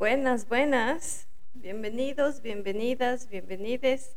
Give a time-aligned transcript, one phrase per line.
[0.00, 1.28] Buenas, buenas.
[1.52, 4.16] Bienvenidos, bienvenidas, bienvenides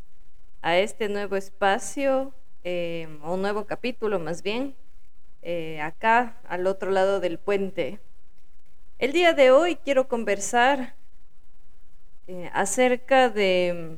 [0.62, 4.77] a este nuevo espacio, eh, o nuevo capítulo más bien,
[5.42, 8.00] eh, acá al otro lado del puente.
[8.98, 10.96] El día de hoy quiero conversar
[12.27, 13.97] eh, acerca de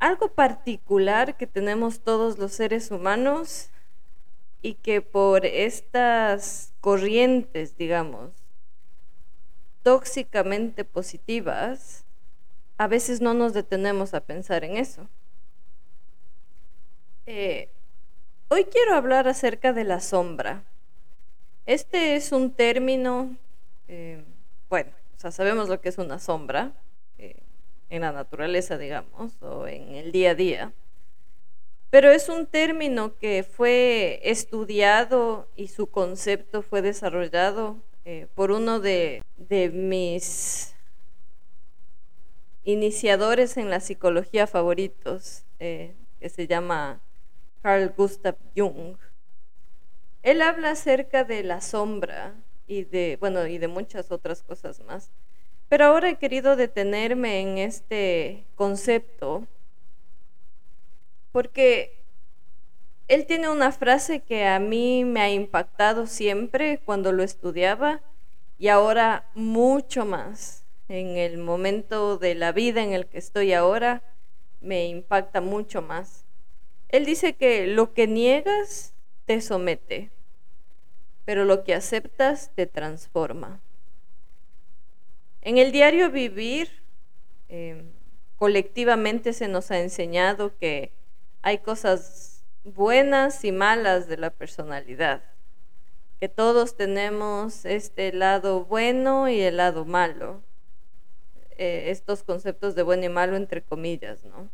[0.00, 3.70] algo particular que tenemos todos los seres humanos
[4.62, 8.39] y que por estas corrientes, digamos,
[9.82, 12.04] tóxicamente positivas,
[12.78, 15.08] a veces no nos detenemos a pensar en eso.
[17.26, 17.68] Eh,
[18.48, 20.64] hoy quiero hablar acerca de la sombra.
[21.66, 23.36] Este es un término,
[23.86, 24.24] eh,
[24.68, 26.72] bueno, o sea, sabemos lo que es una sombra
[27.18, 27.36] eh,
[27.90, 30.72] en la naturaleza, digamos, o en el día a día.
[31.90, 37.76] Pero es un término que fue estudiado y su concepto fue desarrollado
[38.12, 39.22] eh, por uno de,
[39.72, 40.74] mis
[42.64, 47.00] iniciadores en la psicología favoritos, eh, que se llama
[47.62, 48.96] Carl Gustav Jung.
[50.24, 52.34] Él habla acerca de la sombra
[52.66, 55.12] y de, bueno, y de muchas otras cosas más.
[55.68, 59.46] Pero ahora he querido detenerme en este concepto
[61.30, 61.99] porque
[63.10, 68.02] él tiene una frase que a mí me ha impactado siempre cuando lo estudiaba
[68.56, 70.64] y ahora mucho más.
[70.88, 74.04] En el momento de la vida en el que estoy ahora,
[74.60, 76.24] me impacta mucho más.
[76.88, 78.94] Él dice que lo que niegas
[79.24, 80.12] te somete,
[81.24, 83.60] pero lo que aceptas te transforma.
[85.42, 86.84] En el diario vivir,
[87.48, 87.82] eh,
[88.36, 90.92] colectivamente se nos ha enseñado que
[91.42, 95.22] hay cosas buenas y malas de la personalidad,
[96.20, 100.42] que todos tenemos este lado bueno y el lado malo,
[101.56, 104.50] eh, estos conceptos de bueno y malo entre comillas, ¿no?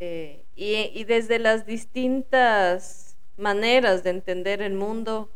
[0.00, 5.30] Eh, y, desde las distintas maneras de entender el mundo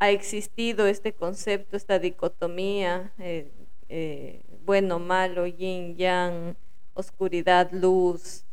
[0.00, 6.56] ha existido este concepto, esta dicotomía, eh, bueno, malo, yin, yang,
[6.94, 8.44] oscuridad, luz.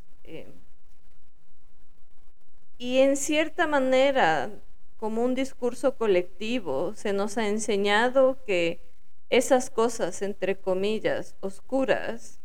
[2.77, 4.51] Y en cierta manera,
[4.97, 8.81] como un discurso colectivo, se nos ha enseñado que
[9.29, 12.39] esas cosas, entre comillas, oscuras,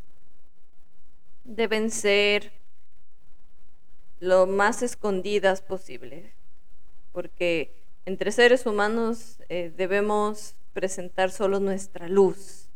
[1.44, 2.52] deben ser
[4.20, 6.32] lo más escondidas posible,
[7.12, 7.74] porque
[8.06, 12.68] entre seres humanos eh, debemos presentar solo nuestra luz,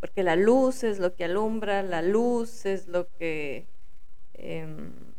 [0.00, 3.66] porque la luz es lo que alumbra, la luz es lo que...
[4.34, 5.09] Em,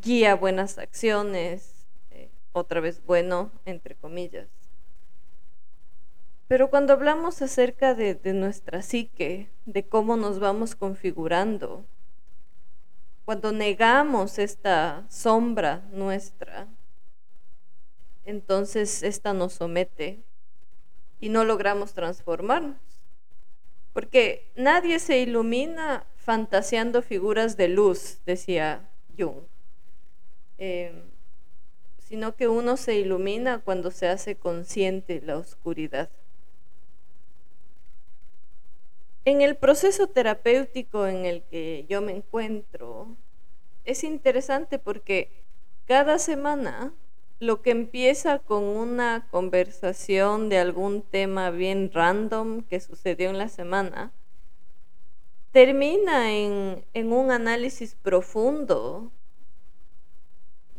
[0.00, 4.48] guía buenas acciones, eh, otra vez bueno, entre comillas.
[6.46, 11.84] Pero cuando hablamos acerca de, de nuestra psique, de cómo nos vamos configurando,
[13.24, 16.66] cuando negamos esta sombra nuestra,
[18.24, 20.22] entonces esta nos somete
[21.20, 22.78] y no logramos transformarnos.
[23.92, 28.88] Porque nadie se ilumina fantaseando figuras de luz, decía
[29.18, 29.42] Jung.
[30.58, 31.02] Em,
[31.98, 36.10] sino que uno se ilumina cuando se hace consciente la oscuridad.
[39.24, 43.14] En el proceso terapéutico en el que yo me encuentro,
[43.84, 45.30] es interesante porque
[45.86, 46.94] cada semana
[47.40, 53.48] lo que empieza con una conversación de algún tema bien random que sucedió en la
[53.48, 54.12] semana,
[55.52, 59.12] termina en, en un análisis profundo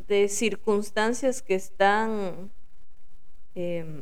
[0.09, 2.51] de circunstancias que están
[3.53, 4.01] em,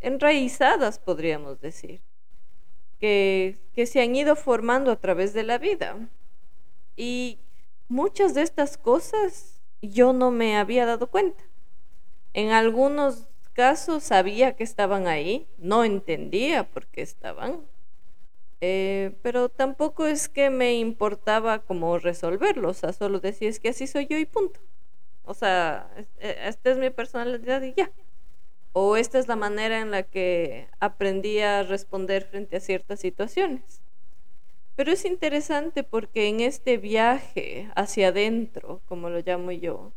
[0.00, 2.00] enraizadas, podríamos decir,
[2.98, 6.08] que, que se han ido formando a través de la vida.
[6.96, 7.38] Y
[7.88, 11.44] muchas de estas cosas yo no me había dado cuenta.
[12.32, 17.60] En algunos casos sabía que estaban ahí, no entendía por qué estaban,
[18.60, 23.70] eh, pero tampoco es que me importaba como resolverlo, o sea, solo decía es que
[23.70, 24.60] así soy yo y punto.
[25.24, 27.90] O sea, eh, esta es mi personalidad y ya.
[28.72, 33.82] O esta es la manera en la que aprendí a responder frente a ciertas situaciones.
[34.76, 39.92] Pero es interesante porque en este viaje hacia adentro, como lo llamo yo,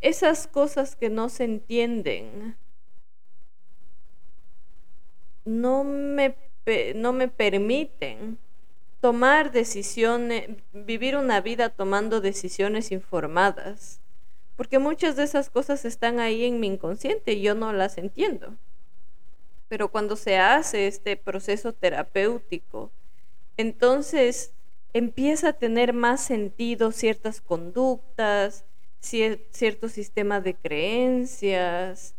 [0.00, 2.56] esas cosas que no se entienden
[5.44, 6.36] no me
[6.94, 8.38] no me permiten
[9.00, 14.00] tomar decisiones, vivir una vida tomando decisiones informadas,
[14.56, 18.56] porque muchas de esas cosas están ahí en mi inconsciente y yo no las entiendo.
[19.68, 22.90] Pero cuando se hace este proceso terapéutico,
[23.56, 24.52] entonces
[24.92, 28.64] empieza a tener más sentido ciertas conductas,
[29.00, 32.14] cierto sistema de creencias,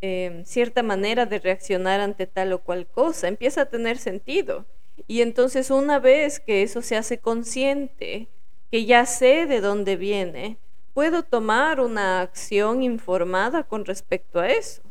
[0.00, 4.66] em, cierta manera de reaccionar ante tal o cual cosa, empieza a tener sentido.
[5.06, 8.28] Y entonces una vez que eso se hace consciente,
[8.70, 10.58] que ya sé de dónde viene,
[10.94, 14.82] puedo tomar una acción informada con respecto a eso.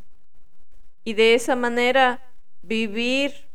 [1.04, 2.22] Y de esa manera
[2.62, 3.50] vivir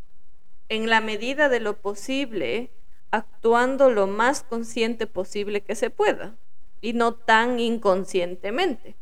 [0.68, 2.70] en la medida de lo posible,
[3.10, 6.36] actuando lo más consciente posible que se pueda
[6.80, 8.96] y no tan inconscientemente.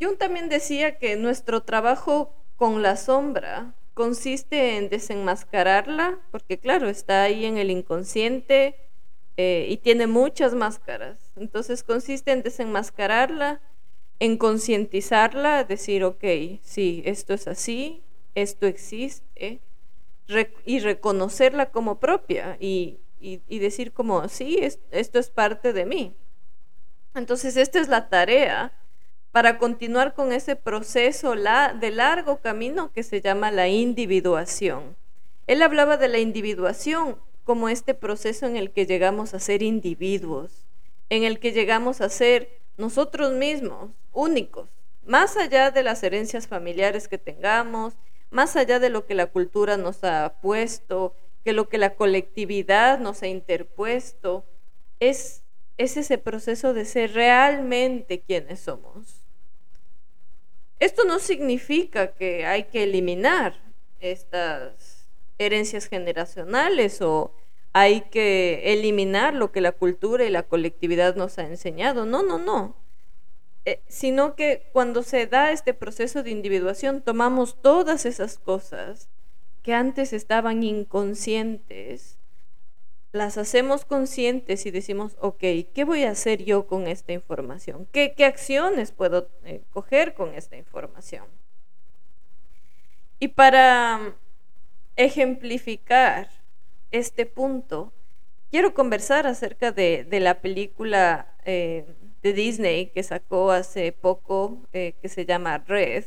[0.00, 7.22] Jung también decía que nuestro trabajo con la sombra consiste en desenmascararla, porque claro, está
[7.22, 8.76] ahí en el inconsciente
[9.38, 11.32] eh, y tiene muchas máscaras.
[11.36, 13.60] Entonces consiste en desenmascararla,
[14.18, 16.24] en concientizarla, decir, ok,
[16.62, 18.02] sí, esto es así,
[18.34, 19.60] esto existe,
[20.64, 23.00] y reconocerla como propia y,
[23.48, 24.58] decir como, sí,
[24.90, 26.14] esto es parte de mí.
[27.14, 28.72] Entonces, esta es la tarea
[29.36, 34.96] para continuar con ese proceso de largo camino que se llama la individuación.
[35.46, 40.64] Él hablaba de la individuación como este proceso en el que llegamos a ser individuos,
[41.10, 44.70] en el que llegamos a ser nosotros mismos, únicos,
[45.04, 47.92] más allá de las herencias familiares que tengamos,
[48.30, 52.98] más allá de lo que la cultura nos ha puesto, que lo que la colectividad
[52.98, 54.46] nos ha interpuesto,
[54.98, 55.42] es,
[55.76, 59.25] es ese proceso de ser realmente quienes somos.
[60.78, 63.54] Esto no significa que hay que eliminar
[64.00, 65.08] estas
[65.38, 67.32] herencias generacionales o
[67.72, 72.06] hay que eliminar lo que la cultura y la colectividad nos ha enseñado.
[72.06, 72.76] No, no, no.
[73.66, 79.08] Eh, sino que cuando se da este proceso de individuación tomamos todas esas cosas
[79.62, 82.15] que antes estaban inconscientes,
[83.16, 85.40] las hacemos conscientes y decimos, ok,
[85.74, 87.88] ¿qué voy a hacer yo con esta información?
[87.90, 91.24] ¿Qué, acciones puedo eh, coger con esta información?
[93.18, 94.14] Y para
[94.96, 96.28] ejemplificar
[96.90, 97.92] este punto,
[98.50, 101.86] quiero conversar acerca de, la película eh,
[102.22, 106.04] de Disney que sacó hace poco, eh, que se llama Red,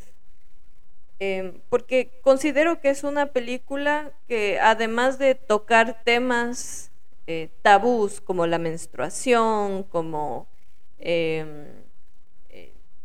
[1.19, 6.89] em, porque considero que es una película que además de tocar temas
[7.31, 10.47] eh, tabús como la menstruación, como
[10.97, 11.67] em,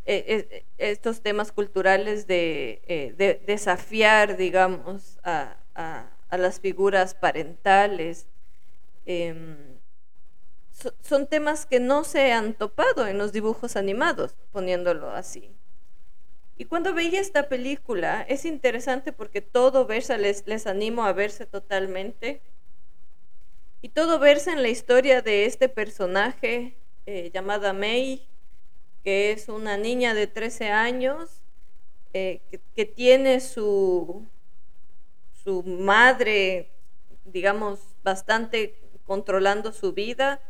[0.06, 8.26] eh, estos temas culturales de, desafiar, digamos, a, a, las figuras parentales,
[9.04, 9.58] em,
[11.02, 15.54] son temas que no se han topado en los dibujos animados, poniéndolo así.
[16.56, 21.44] Y cuando veía esta película, es interesante porque todo versa, les, les animo a verse
[21.44, 22.40] totalmente.
[23.84, 28.26] Y todo versa en la historia de este personaje eh, llamada May,
[29.02, 31.42] que es una niña de 13 años,
[32.14, 34.26] eh, que, que, tiene su,
[35.44, 36.70] su madre,
[37.26, 40.40] digamos, bastante controlando su vida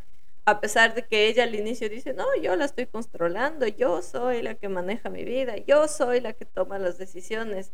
[0.45, 4.43] a pesar de que ella al inicio dice, no, yo la estoy controlando, yo soy
[4.43, 7.73] la que maneja mi vida, yo soy la que toma las decisiones.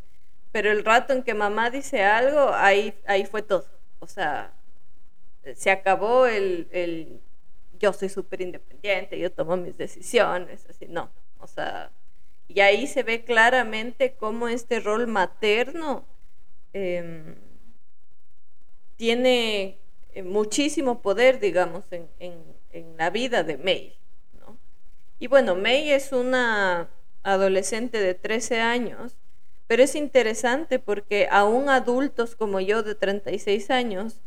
[0.52, 3.66] Pero el rato en que mamá dice algo, ahí, ahí fue todo.
[3.98, 4.54] O sea,
[5.54, 7.20] se acabó el, el
[7.78, 11.10] yo soy súper independiente, yo tomo mis decisiones, así, no.
[11.38, 11.90] O sea,
[12.46, 16.04] y ahí se ve claramente cómo este rol materno
[16.72, 17.36] em,
[18.96, 19.78] tiene
[20.12, 22.08] eh, muchísimo poder, digamos, en,
[22.72, 23.96] en la vida de May.
[24.38, 24.58] ¿no?
[25.18, 26.90] Y bueno, May es una
[27.22, 29.16] adolescente de 13 años,
[29.66, 34.20] pero es interesante porque aún adultos como yo de 36 años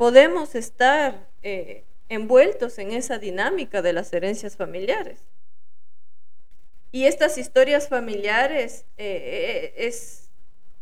[0.00, 5.20] podemos estar eh, envueltos en esa dinámica de las herencias familiares.
[6.90, 10.30] Y estas historias familiares, eh, eh, es,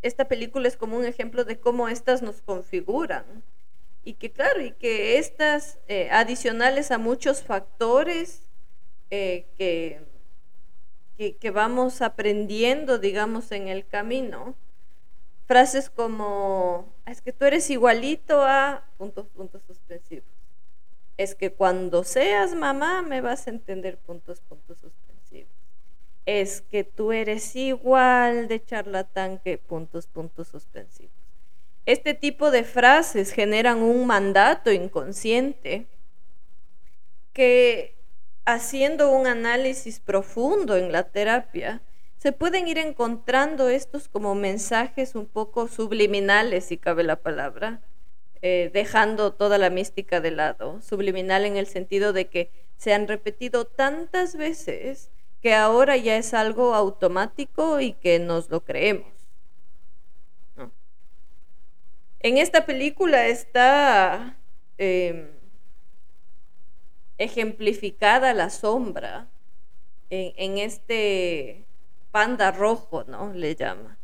[0.03, 3.25] esta película es como un ejemplo de cómo estas nos configuran
[4.05, 5.81] y que claro, y que estas
[6.13, 8.47] adicionales a muchos factores
[9.11, 9.99] que,
[11.17, 14.55] que, vamos aprendiendo, digamos, en el camino,
[15.45, 20.29] frases como, es que tú eres igualito a puntos, puntos suspensivos.
[21.17, 25.53] Es que cuando seas mamá me vas a entender puntos, puntos suspensivos.
[26.27, 31.13] Es que tú eres igual de charlatán que puntos, puntos suspensivos.
[31.87, 35.87] Este tipo de frases generan un mandato inconsciente
[37.33, 37.97] que
[38.45, 41.81] haciendo un análisis profundo en la terapia,
[42.19, 47.81] se pueden ir encontrando estos como mensajes un poco subliminales, si cabe la palabra,
[48.43, 50.81] eh, dejando toda la mística de lado.
[50.83, 55.11] Subliminal en el sentido de que se han repetido tantas veces
[55.41, 59.19] que ahora ya es algo automático y que nos lo creemos.
[62.21, 64.37] En esta película está
[64.77, 65.29] em,
[67.17, 69.29] ejemplificada la sombra
[70.11, 71.68] en, este
[72.11, 73.33] panda rojo, ¿no?
[73.33, 73.99] Le llama.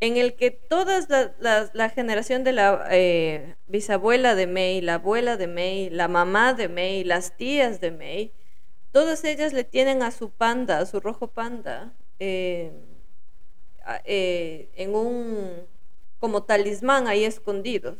[0.00, 1.00] En el que toda
[1.38, 6.68] la, generación de la eh, bisabuela de May, la abuela de May, la mamá de
[6.68, 8.32] May, las tías de May,
[8.90, 12.72] todas ellas le tienen a su panda, a su rojo panda, eh,
[14.04, 15.52] eh, en un
[16.18, 17.98] como talismán ahí escondidos.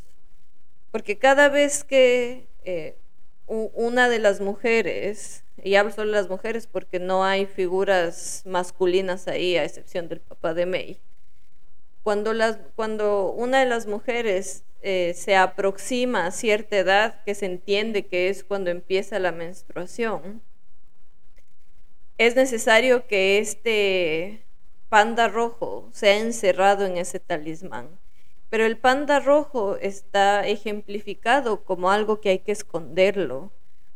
[0.90, 2.48] Porque cada vez que
[3.46, 9.28] una de las mujeres, y hablo solo de las mujeres porque no hay figuras masculinas
[9.28, 11.00] ahí, a excepción del papá de May,
[12.02, 18.06] cuando, las, cuando una de las mujeres se aproxima a cierta edad, que se entiende
[18.06, 20.42] que es cuando empieza la menstruación,
[22.18, 24.44] es necesario que este
[24.88, 27.88] panda rojo sea encerrado en ese talismán.
[28.50, 33.50] Pero el panda rojo está ejemplificado como algo que hay que esconderlo,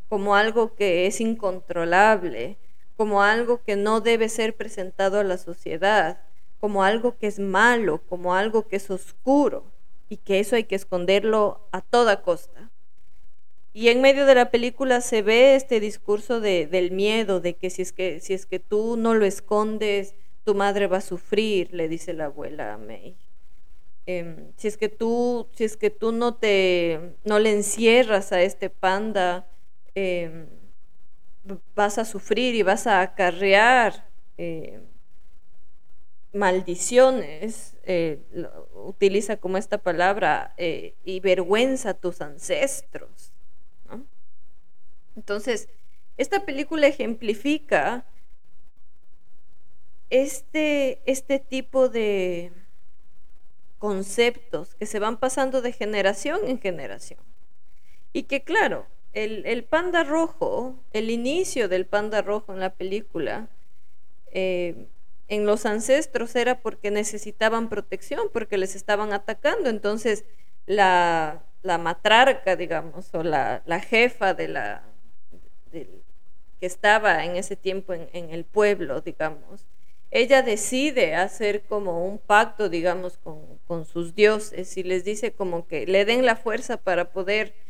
[0.08, 2.58] como algo que es incontrolable,
[2.96, 6.20] como algo que no debe ser presentado a la sociedad,
[6.58, 9.72] como algo que es malo, como algo que es oscuro
[10.08, 12.70] y que eso hay que esconderlo a toda costa.
[13.72, 17.68] Y en medio de la película se ve este discurso de, del miedo, de que
[17.68, 21.74] si, es que si es que tú no lo escondes, tu madre va a sufrir,
[21.74, 23.16] le dice la abuela a May.
[24.06, 28.40] Em, si es que tú, si es que tú no te, no le encierras a
[28.40, 29.46] este panda,
[29.96, 30.46] em,
[31.74, 34.82] vas a sufrir y vas a acarrear em,
[36.32, 38.20] maldiciones, eh,
[38.74, 43.32] utiliza como esta palabra, eh, y vergüenza a tus ancestros.
[45.16, 45.70] Entonces,
[46.18, 48.04] esta película ejemplifica
[50.10, 52.52] este, este tipo de
[53.78, 57.20] conceptos que se van pasando de generación en generación.
[58.12, 58.86] Y que claro,
[59.16, 63.48] el, panda rojo, el inicio del panda rojo en la película,
[64.30, 64.86] eh,
[65.28, 69.70] en los ancestros era porque necesitaban protección, porque les estaban atacando.
[69.70, 70.24] Entonces,
[70.66, 74.82] la, la matrarca, digamos, o la, la jefa de la,
[75.72, 79.66] que estaba en ese tiempo en, el pueblo, digamos,
[80.10, 85.86] ella decide hacer como un pacto, digamos, con, sus dioses y les dice como que
[85.86, 87.65] le den la fuerza para poder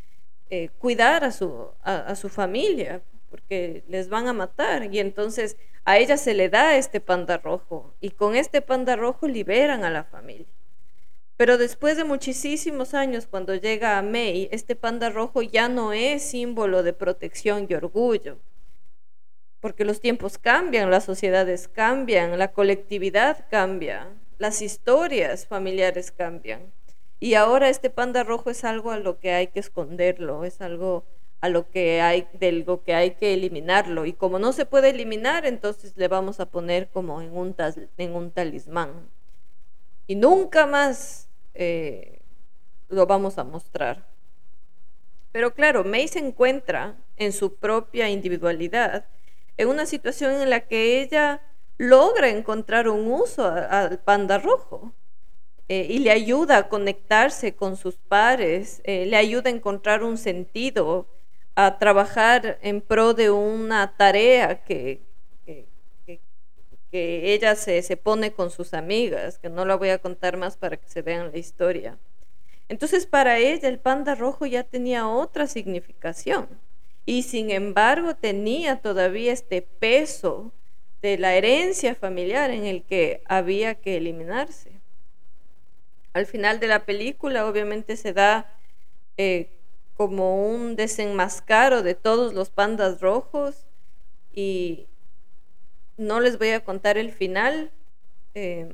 [0.51, 4.93] eh, cuidar a su, a, su familia, porque les van a matar.
[4.93, 9.29] Y entonces a ella se le da este panda rojo y con este panda rojo
[9.29, 10.47] liberan a la familia.
[11.37, 16.23] Pero después de muchísimos años, cuando llega a May, este panda rojo ya no es
[16.23, 18.39] símbolo de protección y orgullo,
[19.61, 26.73] porque los tiempos cambian, las sociedades cambian, la colectividad cambia, las historias familiares cambian.
[27.19, 31.05] Y ahora este panda rojo es algo a lo que hay que esconderlo, es algo
[31.41, 35.47] a lo que hay de que hay que eliminarlo y como no se puede eliminar,
[35.47, 37.55] entonces le vamos a poner como en un,
[37.99, 39.09] en un talismán.
[40.07, 42.21] Y nunca más eh,
[42.89, 44.07] lo vamos a mostrar.
[45.33, 49.07] Pero claro, May se encuentra en su propia individualidad,
[49.57, 51.43] en una situación en la que ella
[51.79, 54.95] logra encontrar un uso al panda rojo
[55.69, 60.19] eh, y le ayuda a conectarse con sus pares, eh, le ayuda a encontrar un
[60.19, 61.07] sentido,
[61.55, 65.01] a trabajar en pro de una tarea que,
[66.91, 70.57] que ella se, se pone con sus amigas, que no la voy a contar más
[70.57, 71.99] para que se vean la historia.
[72.69, 76.49] Entonces para ella el panda rojo ya tenía otra significación
[77.05, 80.53] y sin embargo tenía todavía este peso
[81.01, 84.76] de la herencia familiar en el que había que eliminarse.
[86.17, 88.51] Al final de la película obviamente se da
[89.19, 89.51] eh,
[89.99, 93.67] como un desenmascaro de todos los pandas rojos
[94.33, 94.87] y,
[95.99, 97.71] no les voy a contar el final,
[98.33, 98.71] em,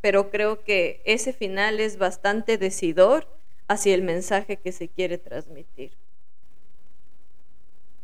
[0.00, 3.28] pero creo que ese final es bastante decidor
[3.68, 5.92] hacia el mensaje que se quiere transmitir.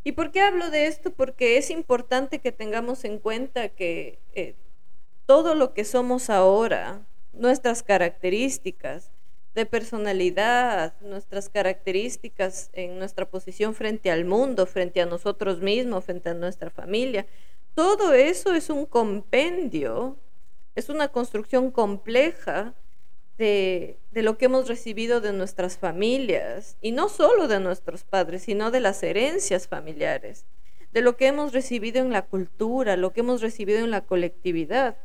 [0.04, 1.10] ¿Y por qué hablo de esto?
[1.10, 4.54] Porque es importante que tengamos en cuenta que eh,
[5.26, 9.10] todo lo que somos ahora, nuestras características
[9.54, 16.30] de personalidad, nuestras características en nuestra posición frente al mundo, frente a nosotros mismos, frente
[16.30, 17.26] a nuestra familia,
[17.74, 20.16] todo eso es un compendio,
[20.74, 22.74] es una construcción compleja
[23.36, 28.42] de, de, lo que hemos recibido de nuestras familias, y no solo de nuestros padres,
[28.42, 30.46] sino de las herencias familiares,
[30.92, 34.96] de lo que hemos recibido en la cultura, lo que hemos recibido en la colectividad.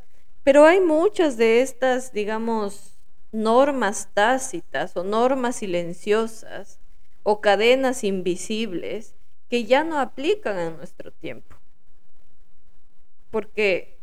[0.48, 2.96] Pero hay muchas de estas, digamos,
[3.32, 6.80] normas tácitas o normas silenciosas
[7.22, 9.14] o cadenas invisibles
[9.50, 11.54] que ya no aplican en nuestro tiempo.
[13.30, 13.98] Porque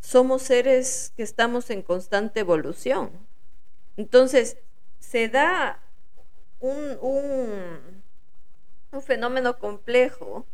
[0.00, 3.10] somos seres que estamos en constante evolución.
[3.96, 4.58] Entonces,
[4.98, 5.80] se da
[6.60, 8.02] un, un,
[8.92, 10.44] un fenómeno complejo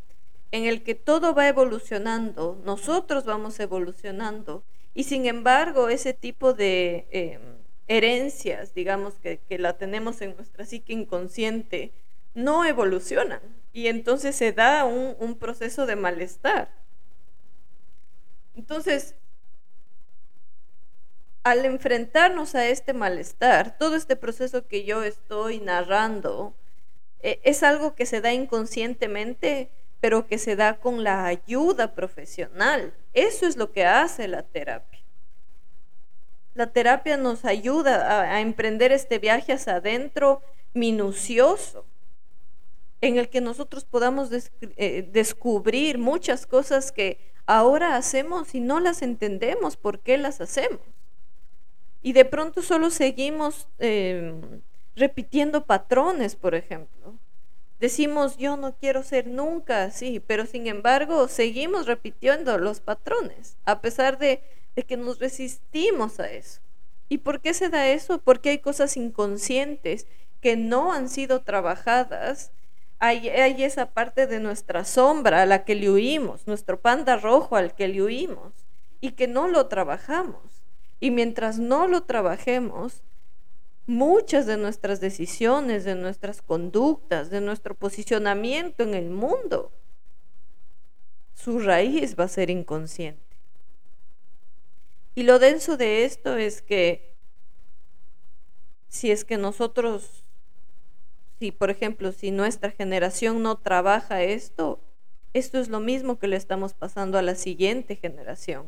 [0.53, 4.63] en el que todo va evolucionando, nosotros vamos evolucionando,
[4.95, 7.41] y sin embargo ese tipo de em,
[7.89, 11.93] herencias, digamos, que, la tenemos en nuestra psique inconsciente,
[12.35, 13.41] no evolucionan,
[13.73, 16.71] y entonces se da un, un proceso de malestar.
[18.55, 19.15] Entonces,
[21.43, 26.55] al enfrentarnos a este malestar, todo este proceso que yo estoy narrando,
[27.21, 29.71] eh, es algo que se da inconscientemente,
[30.03, 32.93] pero que se da con la ayuda profesional.
[33.13, 34.99] Eso es lo que hace la terapia.
[36.55, 40.43] La terapia nos ayuda a, emprender este viaje hacia adentro
[40.75, 41.87] minucioso,
[43.01, 49.03] en el que nosotros podamos eh, descubrir muchas cosas que ahora hacemos y no las
[49.03, 50.81] entendemos por qué las hacemos.
[52.03, 54.63] Y de pronto solo seguimos em,
[54.97, 57.21] repitiendo patrones, por ejemplo.
[57.83, 63.81] Decimos, yo no quiero ser nunca así, pero sin embargo seguimos repitiendo los patrones, a
[63.81, 64.41] pesar de,
[64.87, 66.61] que nos resistimos a eso.
[67.09, 68.21] ¿Y por qué se da eso?
[68.21, 70.07] Porque hay cosas inconscientes
[70.41, 72.53] que no han sido trabajadas.
[73.01, 77.57] Hay, hay, esa parte de nuestra sombra a la que le huimos, nuestro panda rojo
[77.57, 78.53] al que le huimos,
[79.01, 80.63] y que no lo trabajamos.
[81.01, 83.03] Y mientras no lo trabajemos,
[83.87, 89.73] muchas de nuestras decisiones, de nuestras conductas, de nuestro posicionamiento en el mundo,
[91.35, 93.21] su raíz va a ser inconsciente.
[95.15, 97.17] Y lo denso de esto es que
[98.89, 100.25] si es que nosotros,
[101.39, 104.81] si por ejemplo, si nuestra generación no trabaja esto,
[105.35, 108.67] esto es lo mismo que le estamos pasando a la siguiente generación.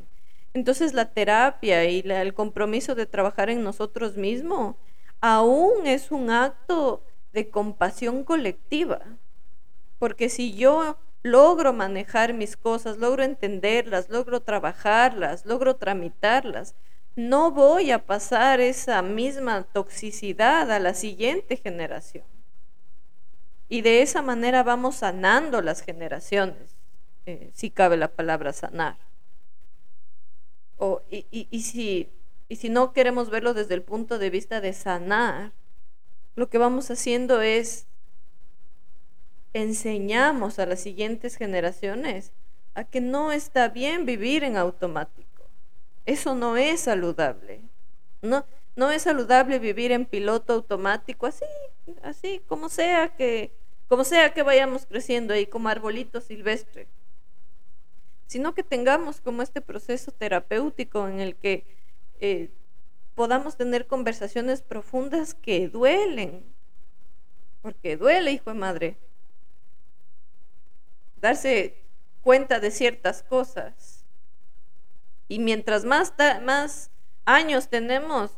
[0.55, 4.77] Entonces la terapia y el compromiso de trabajar en nosotros mismos
[5.27, 9.01] aún es un acto de compasión colectiva.
[9.99, 16.75] Porque si yo logro manejar mis cosas, logro entenderlas, logro trabajarlas, logro tramitarlas,
[17.17, 22.27] no voy a pasar esa misma toxicidad a la siguiente generación.
[23.71, 26.77] Y de esa manera vamos sanando las generaciones,
[27.25, 28.99] eh, si cabe la palabra sanar.
[31.09, 32.11] y si
[32.49, 35.53] y si no queremos verlo desde el punto de vista de sanar,
[36.37, 37.87] lo que vamos haciendo es
[39.53, 42.33] enseñamos a las siguientes generaciones
[42.75, 45.49] a que no está bien vivir en automático.
[46.07, 47.63] Eso no es saludable.
[48.21, 48.45] No,
[48.77, 51.45] no es saludable vivir en piloto automático, así,
[52.03, 53.53] así, como sea que,
[53.89, 56.89] como sea que vayamos creciendo ahí como arbolito silvestre.
[58.27, 61.65] Sino que tengamos como este proceso terapéutico en el que
[62.21, 62.51] eh,
[63.15, 66.45] podamos tener conversaciones profundas que duelen,
[67.63, 68.97] porque duele, hijo de madre,
[71.21, 71.83] darse
[72.23, 74.05] cuenta de ciertas cosas.
[75.29, 76.91] Y mientras más, más
[77.25, 78.33] años tenemos,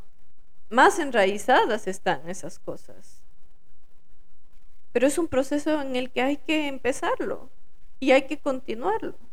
[0.69, 3.23] más enraizadas están esas cosas.
[4.93, 7.51] Pero es un proceso en el que hay que empezarlo
[8.01, 9.26] y hay que continuarlo.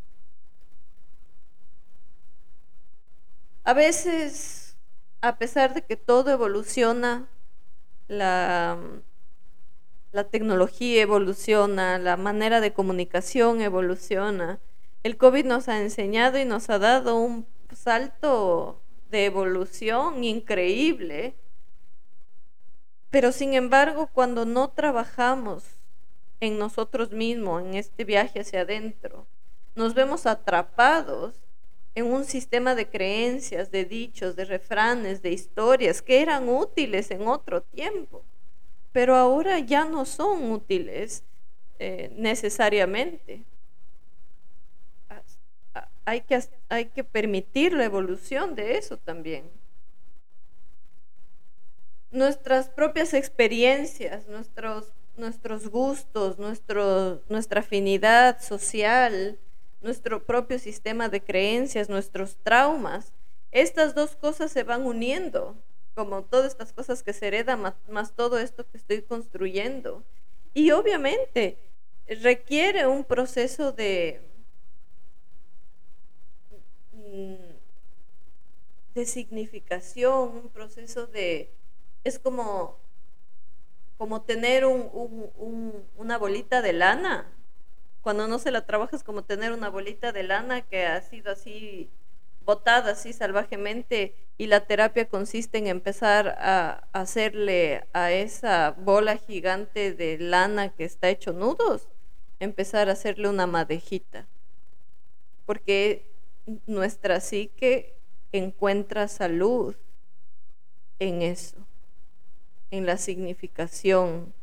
[3.66, 4.76] A veces,
[5.22, 7.30] a pesar de que todo evoluciona,
[8.10, 8.78] la,
[10.32, 14.60] tecnología evoluciona, la manera de comunicación evoluciona,
[15.04, 21.36] el COVID nos ha enseñado y nos ha dado un salto de evolución increíble.
[23.12, 25.64] Pero sin embargo, cuando no trabajamos
[26.42, 29.26] en nosotros mismos, en este viaje hacia adentro,
[29.76, 31.43] nos vemos atrapados
[31.96, 37.28] en un sistema de creencias, de dichos, de refranes, de historias que eran útiles en
[37.28, 38.24] otro tiempo,
[38.92, 41.24] pero ahora ya no son útiles
[41.80, 43.44] eh, necesariamente.
[46.06, 49.50] Hay que, hay que permitir la evolución de eso también.
[52.12, 59.40] Nuestras propias experiencias, nuestros, nuestros gustos, nuestro, nuestra afinidad social,
[59.84, 63.12] nuestro propio sistema de creencias, nuestros traumas,
[63.52, 65.56] estas dos cosas se van uniendo,
[65.94, 70.04] como todas estas cosas que se heredan, más, todo esto que estoy construyendo.
[70.54, 71.58] Y obviamente
[72.08, 74.22] requiere un proceso de,
[76.94, 77.36] mm,
[78.96, 81.52] de significación, un proceso de,
[82.04, 82.80] es como,
[83.98, 87.32] como tener una bolita de lana.
[88.04, 91.90] Cuando no se la trabajas como tener una bolita de lana que ha sido así
[92.46, 99.94] botada así salvajemente y la terapia consiste en empezar a hacerle a esa bola gigante
[99.94, 101.88] de lana que está hecho nudos,
[102.42, 104.28] empezar a hacerle una madejita.
[105.46, 106.12] Porque
[106.66, 107.96] nuestra psique
[108.34, 109.78] encuentra salud
[111.00, 111.66] en eso,
[112.70, 114.34] en la significación,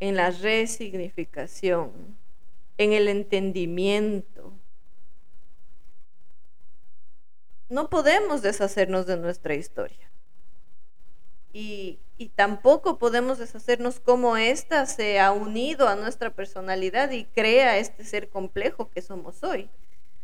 [0.00, 2.19] en la resignificación,
[2.80, 4.54] en el entendimiento.
[7.68, 10.10] No podemos deshacernos de nuestra historia.
[11.52, 11.98] Y,
[12.36, 18.30] tampoco podemos deshacernos como ésta se ha unido a nuestra personalidad y crea este ser
[18.30, 19.68] complejo que somos hoy.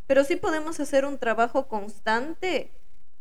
[0.06, 2.70] Pero sí podemos hacer un trabajo constante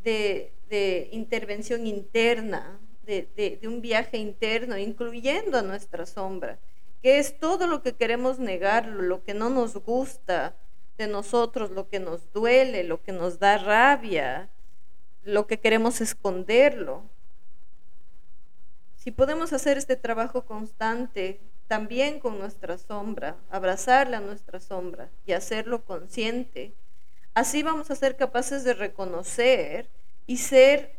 [0.02, 6.58] de, intervención interna, de, un viaje interno, incluyendo a nuestra sombra,
[7.06, 10.56] que es todo lo que queremos negar, lo que no nos gusta
[10.98, 14.50] de nosotros, lo que nos duele, lo que nos da rabia,
[15.22, 17.04] lo que queremos esconderlo.
[18.96, 25.34] Si podemos hacer este trabajo constante también con nuestra sombra, abrazarle a nuestra sombra y
[25.34, 26.74] hacerlo consciente,
[27.36, 29.90] Así vamos a ser capaces de reconocer
[30.26, 30.98] y ser,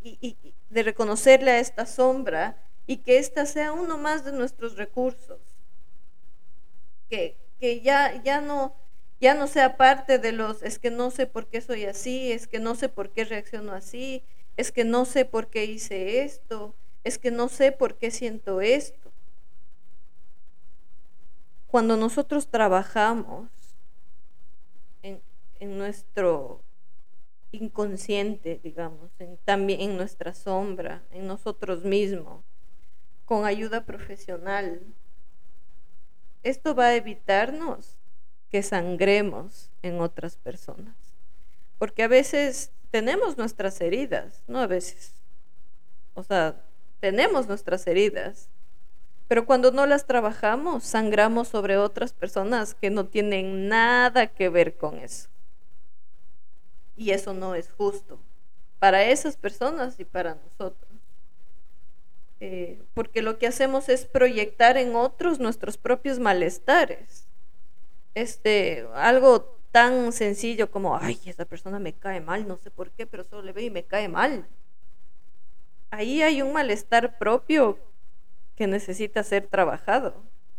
[0.00, 5.40] y, de reconocerle a esta sombra y que ésta sea uno más de nuestros recursos.
[7.08, 8.74] Que, que ya, ya, no,
[9.20, 12.46] ya no sea parte de los, es que no sé por qué soy así, es
[12.46, 14.22] que no sé por qué reacciono así,
[14.56, 18.60] es que no sé por qué hice esto, es que no sé por qué siento
[18.60, 19.12] esto.
[21.66, 23.48] Cuando nosotros trabajamos
[25.02, 26.62] en nuestro
[27.52, 29.10] inconsciente, digamos,
[29.44, 32.44] también en nuestra sombra, en nosotros mismos,
[33.26, 34.80] con ayuda profesional.
[36.42, 37.98] Esto va a evitarnos
[38.50, 40.96] que sangremos en otras personas,
[41.78, 45.12] porque a veces tenemos nuestras heridas, no a veces,
[46.14, 46.62] o sea,
[47.00, 48.48] tenemos nuestras heridas,
[49.28, 54.76] pero cuando no las trabajamos, sangramos sobre otras personas que no tienen nada que ver
[54.76, 55.28] con eso.
[56.96, 58.20] Y eso no es justo
[58.78, 60.85] para esas personas y para nosotros.
[62.40, 67.26] Eh, porque lo que hacemos es proyectar en otros nuestros propios malestares.
[68.14, 73.06] Este, algo tan sencillo como, ay, esa persona me cae mal, no sé por qué,
[73.06, 74.46] pero solo le veo y me cae mal.
[75.90, 77.78] Ahí hay un malestar propio
[78.56, 80.14] que necesita ser trabajado,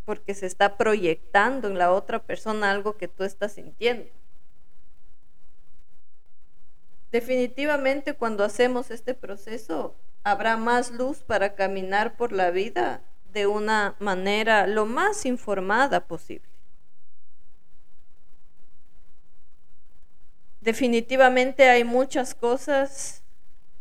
[0.05, 4.09] porque se está proyectando en la otra persona algo que tú estás sintiendo.
[7.11, 9.95] Definitivamente cuando hacemos este proceso
[10.29, 16.49] habrá más luz para caminar por la vida de una manera lo más informada posible.
[20.59, 23.23] Definitivamente hay muchas cosas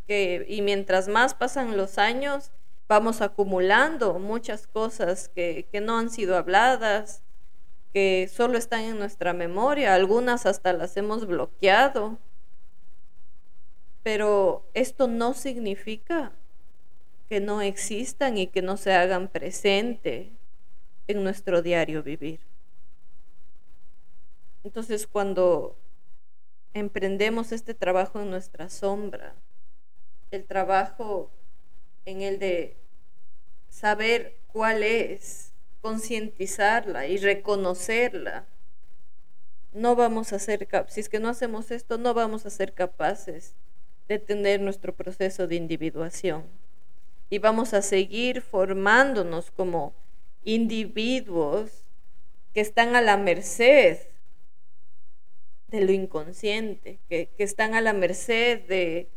[0.07, 2.51] que, y mientras más pasan los años,
[2.87, 7.23] vamos acumulando muchas cosas que, que no han sido habladas,
[7.91, 12.19] que solo están en nuestra memoria, algunas hasta las hemos bloqueado
[14.07, 16.31] pero esto no significa
[17.27, 20.31] que no existan y que no se hagan presente
[21.07, 22.39] en nuestro diario vivir.
[24.63, 25.75] Entonces cuando
[26.73, 29.35] emprendemos este trabajo en nuestra sombra,
[30.31, 31.29] el trabajo
[32.05, 32.77] en el de
[33.67, 38.45] saber cuál es, concientizarla y reconocerla,
[39.73, 43.53] no vamos a ser, si es que no hacemos esto, no vamos a ser capaces
[44.07, 46.45] de tener nuestro proceso de individuación.
[47.29, 49.93] Y vamos a seguir formándonos como
[50.43, 51.83] individuos
[52.53, 53.99] que están a la merced
[55.67, 59.09] de lo inconsciente, que, están a la merced de,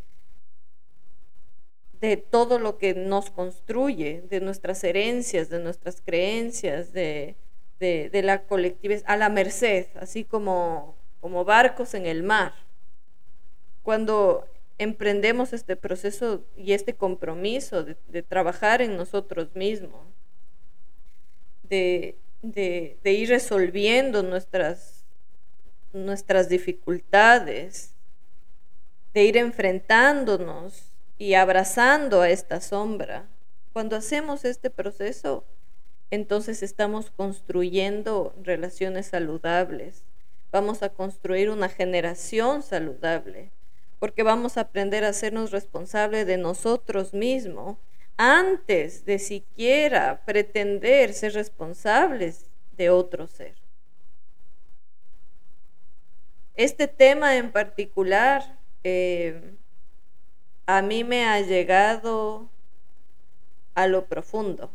[2.00, 7.37] de todo lo que nos construye, de nuestras herencias, de nuestras creencias, de,
[7.79, 12.53] de, la colectividad, a la merced, así como, como barcos en el mar.
[13.83, 14.46] Cuando
[14.81, 20.07] emprendemos este proceso y este compromiso de, trabajar en nosotros mismos,
[21.62, 22.16] de,
[23.05, 25.05] ir resolviendo nuestras,
[25.93, 27.93] nuestras dificultades,
[29.12, 33.29] de ir enfrentándonos y abrazando a esta sombra.
[33.75, 35.45] Cuando hacemos este proceso,
[36.11, 40.05] entonces estamos construyendo relaciones saludables,
[40.51, 43.51] vamos a construir una generación saludable,
[44.01, 47.77] porque vamos a aprender a hacernos responsables de nosotros mismos
[48.17, 53.55] antes de siquiera pretender ser responsables de otro ser.
[56.57, 59.55] Este tema en particular eh,
[60.67, 62.49] a mí me ha llegado
[63.75, 64.71] a lo profundo.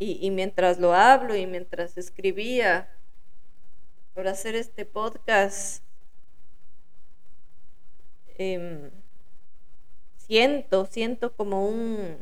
[0.00, 2.88] Y, mientras lo hablo y mientras escribía
[4.14, 5.82] por hacer este podcast,
[8.38, 8.90] em,
[10.16, 12.16] siento, siento como un,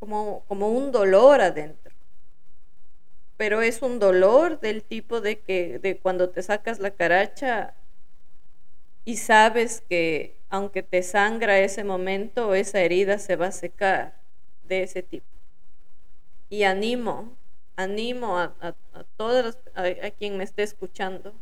[0.00, 1.92] como, como un dolor adentro.
[3.36, 7.74] Pero es un dolor del tipo de que de cuando te sacas la caracha
[9.04, 14.14] y sabes que aunque te sangra ese momento, esa herida se va a secar
[14.64, 15.26] de ese tipo.
[16.48, 17.36] Y animo,
[17.76, 18.74] animo a, a,
[19.16, 21.34] todos, a quien me esté escuchando,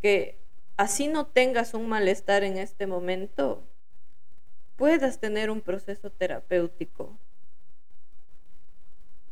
[0.00, 0.38] que
[0.78, 3.62] así no tengas un malestar en este momento,
[4.76, 7.18] puedas tener un proceso terapéutico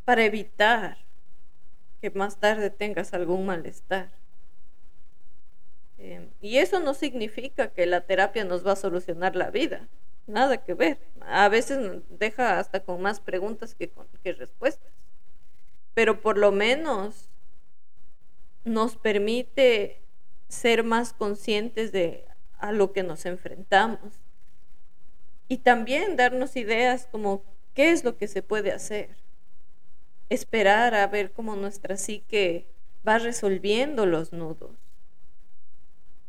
[0.03, 0.97] para evitar
[2.01, 4.11] que más tarde tengas algún malestar.
[5.97, 9.87] Em, y eso no significa que la terapia nos va a solucionar la vida,
[10.27, 10.99] nada que ver.
[11.21, 13.89] A veces deja hasta con más preguntas que,
[14.21, 14.91] que respuestas,
[15.93, 17.29] pero por lo menos
[18.65, 20.01] nos permite
[20.47, 22.25] ser más conscientes de
[22.57, 24.19] a lo que nos enfrentamos
[25.47, 29.09] y también darnos ideas como qué es lo que se puede hacer.
[30.29, 32.67] Esperar a ver cómo nuestra psique
[33.07, 34.87] va resolviendo los nudos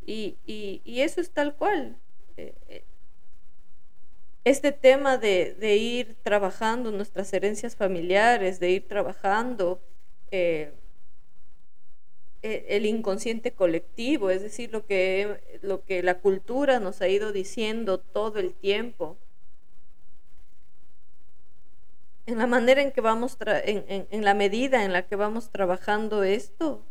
[0.09, 1.97] y, eso es tal cual.
[2.37, 2.85] Eh, eh,
[4.45, 9.81] este tema de, ir trabajando nuestras herencias familiares, de ir trabajando
[10.31, 10.73] eh,
[12.43, 17.99] el inconsciente colectivo, es decir, lo que, lo que la cultura nos ha ido diciendo
[17.99, 19.17] todo el tiempo.
[22.27, 26.85] En la manera en que vamos, en la medida en la que vamos trabajando esto,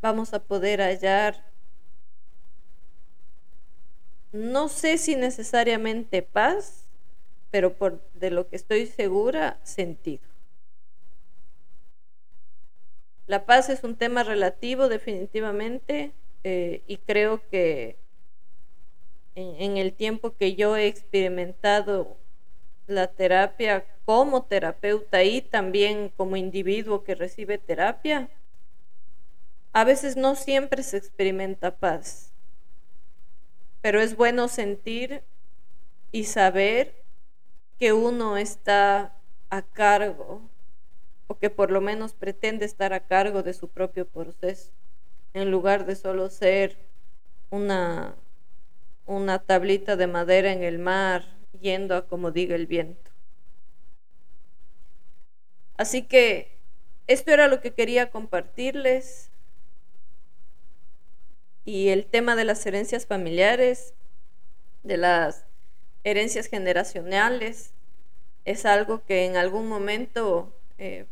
[0.00, 1.48] vamos a poder hallar
[4.32, 6.86] no sé si necesariamente paz,
[7.50, 10.22] pero por de lo que estoy segura, sentido.
[13.28, 16.12] La paz es un tema relativo definitivamente
[16.44, 17.98] eh, y creo que
[19.34, 22.16] en, el tiempo que yo he experimentado
[22.86, 28.30] la terapia como terapeuta y también como individuo que recibe terapia,
[29.74, 32.32] a veces no siempre se experimenta paz.
[33.82, 35.22] Pero es bueno sentir
[36.12, 37.04] y saber
[37.78, 39.14] que uno está
[39.50, 40.47] a cargo
[41.28, 44.72] o que por lo menos pretende estar a cargo de su propio proceso,
[45.34, 46.76] en lugar de solo ser
[47.50, 48.16] una,
[49.06, 51.24] una tablita de madera en el mar
[51.60, 53.10] yendo a como diga el viento.
[55.76, 56.58] Así que
[57.06, 59.30] esto era lo que quería compartirles
[61.64, 63.92] y el tema de las herencias familiares,
[64.82, 65.44] de las
[66.02, 67.72] herencias generacionales,
[68.46, 71.06] es algo que en algún momento eh,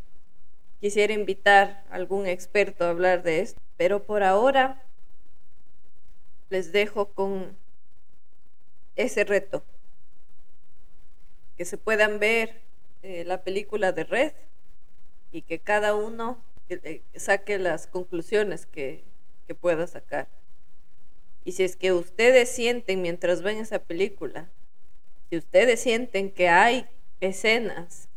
[0.86, 3.60] quisiera invitar a algún experto a hablar de esto.
[3.76, 4.84] Pero por ahora
[6.48, 7.56] les dejo con
[8.94, 9.64] ese reto.
[11.56, 12.60] Que se puedan ver
[13.02, 14.32] eh, la película de Red
[15.32, 19.02] y que cada uno eh, saque las conclusiones que
[19.60, 20.28] pueda sacar.
[21.44, 24.48] Y si es que ustedes sienten mientras ven esa película,
[25.30, 26.86] si ustedes sienten que hay
[27.18, 28.08] escenas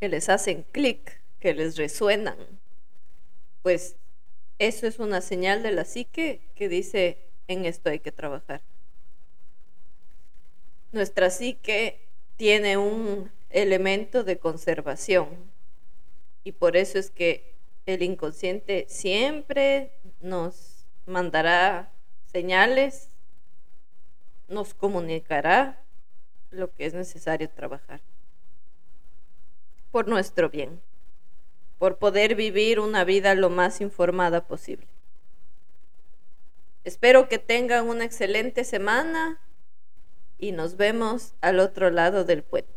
[0.00, 2.36] que les hacen clic, que les resuenan,
[3.62, 3.96] pues
[4.58, 7.18] eso es una señal de la psique que dice,
[7.48, 8.62] en esto hay que trabajar.
[10.92, 12.00] Nuestra psique
[12.36, 15.28] tiene un elemento de conservación
[16.44, 17.54] y por eso es que
[17.86, 21.92] el inconsciente siempre nos mandará
[22.32, 23.10] señales,
[24.48, 25.82] nos comunicará
[26.50, 28.00] lo que es necesario trabajar
[29.96, 30.82] por nuestro bien,
[31.78, 34.86] por poder vivir una vida lo más informada posible.
[36.84, 39.40] Espero que tengan una excelente semana
[40.38, 42.75] y nos vemos al otro lado del puente.